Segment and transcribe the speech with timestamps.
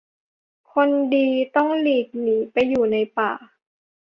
[0.73, 3.31] คนดีต้องหลีกหนีไปอยู่ในป่า